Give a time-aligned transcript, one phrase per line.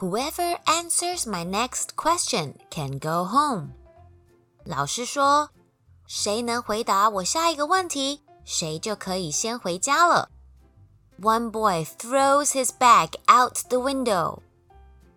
[0.00, 3.70] Whoever answers my next question can go home。
[4.64, 5.50] 老师说，
[6.06, 10.30] 谁能回答我下一个问题，谁就可以先回家了。
[11.20, 14.38] One boy throws his bag out the window。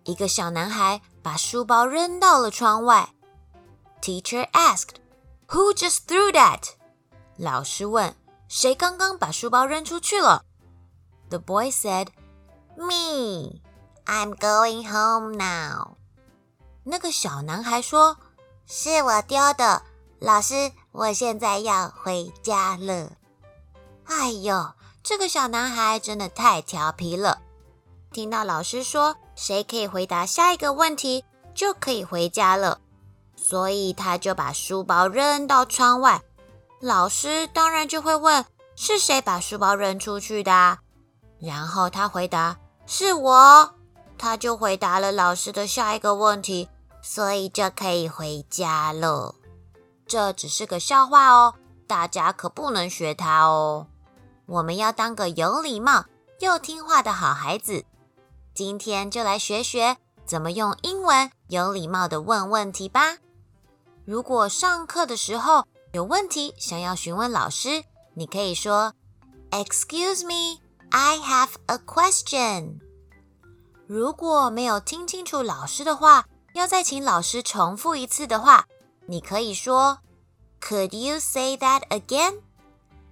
[0.04, 3.14] 一个小男孩把书包扔到了窗外。
[4.00, 4.96] Teacher asked,
[5.46, 6.70] "Who just threw that?"
[7.36, 8.16] 老师问，
[8.48, 10.44] 谁刚刚把书包扔出去了？
[11.28, 12.08] The boy said,
[12.76, 13.60] "Me."
[14.07, 15.97] I'm going home now。
[16.85, 18.17] 那个小男孩说
[18.65, 19.81] ：“是我丢的，
[20.19, 23.11] 老师，我现在要回家了。”
[24.07, 24.71] 哎呦，
[25.03, 27.41] 这个小男孩真的太调皮了！
[28.13, 32.79] 听到老师说谁可以回答下一个问题，就可以回家了，
[33.35, 36.21] 所以他就把书包扔到窗外。
[36.79, 38.45] 老师当然就会问
[38.77, 40.79] 是谁把书包扔出去的，
[41.39, 42.55] 然后他回答
[42.87, 43.73] ：“是我。”
[44.17, 46.69] 他就回答了老师的下一个问题，
[47.01, 49.35] 所以就可以回家了。
[50.07, 51.53] 这只是个笑话哦，
[51.85, 53.87] 大家可不能学他哦。
[54.45, 56.05] 我们要当个有礼貌
[56.39, 57.85] 又听话的好孩子。
[58.53, 63.17] 今天就来学学怎么用英文有礼貌的问问题吧。
[64.05, 68.93] 如果上课的时候有问题想要询问老师，你可以说
[69.51, 72.79] ：“Excuse me, I have a question。”
[73.87, 78.65] 如果没有听清楚老师的话，要再请老师重复一次的话，
[79.05, 79.99] 你可以说
[80.59, 82.41] "Could you say that again？"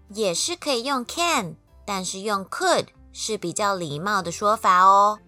[0.09, 1.55] 也是可以用 can，
[1.85, 5.19] 但是用 could 是比较礼貌的说法哦。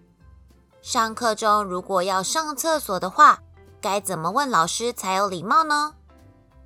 [0.82, 3.40] 上课中如果要上厕所的话，
[3.80, 5.94] 该怎么问老师才有礼貌呢？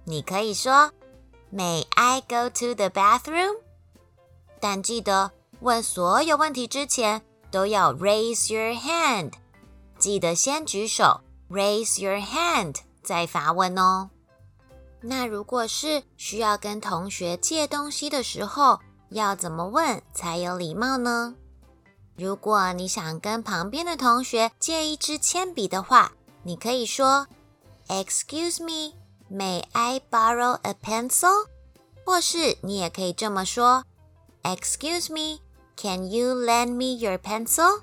[0.05, 0.91] 你可以说
[1.55, 3.59] "May I go to the bathroom？"
[4.59, 5.31] 但记得
[5.61, 7.23] 问所有问题之前。
[7.53, 9.35] 都要 raise your hand，
[9.99, 11.21] 记得先举手
[11.51, 14.11] ，raise your hand 再发问哦。
[15.03, 18.81] 那如果是需要跟同学借东西的时候，
[19.11, 21.35] 要怎么问才有礼貌呢？
[22.17, 27.27] 如果你想跟旁边的同学借一支铅笔的话，你可以说
[27.89, 28.95] Excuse me,
[29.31, 31.47] may I borrow a pencil？
[32.05, 33.85] 或是你也可以这么说
[34.43, 35.41] Excuse me。
[35.83, 37.81] Can you lend me your pencil？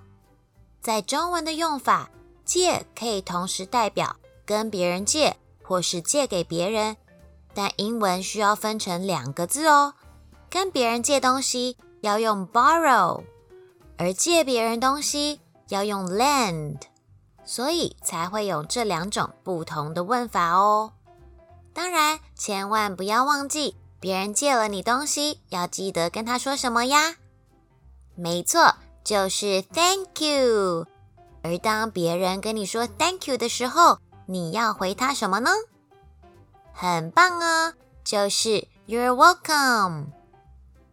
[0.81, 2.09] 在中文的用法，
[2.45, 4.15] 借可以同时代表
[4.45, 6.95] 跟别人借或是借给别人，
[7.53, 9.95] 但英文需要分成两个字哦。
[10.49, 13.21] 跟别人借东西要用 borrow，
[13.97, 16.77] 而借别人东西要用 lend，
[17.43, 20.93] 所以才会有这两种不同的问法哦。
[21.73, 27.17] 当然，千万不要忘记，别人借了你东西，要记得跟他说什么呀？
[28.19, 30.85] 没错，就是 Thank you。
[31.41, 35.49] 而当别人跟你说 Thank you 的时候，你要回他什么呢？
[36.73, 40.07] 很棒哦，就是 You're welcome。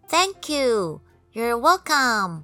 [0.08, 1.00] Thank you,
[1.32, 2.42] You're welcome。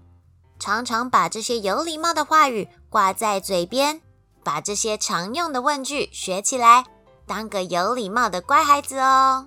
[0.59, 4.01] 常常把这些有礼貌的话语挂在嘴边，
[4.43, 6.85] 把这些常用的问句学起来，
[7.25, 9.47] 当个有礼貌的乖孩子哦。